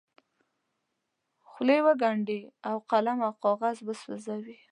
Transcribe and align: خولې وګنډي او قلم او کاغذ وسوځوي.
خولې 1.49 1.77
وګنډي 1.85 2.39
او 2.69 2.75
قلم 2.89 3.17
او 3.27 3.33
کاغذ 3.43 3.77
وسوځوي. 3.83 4.57